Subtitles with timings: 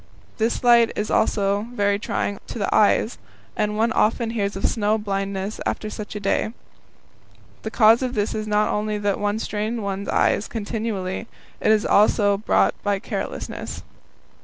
[0.39, 3.19] This light is also very trying to the eyes,
[3.55, 6.53] and one often hears of snow blindness after such a day.
[7.61, 11.27] The cause of this is not only that one strains one's eyes continually;
[11.59, 13.83] it is also brought about by carelessness.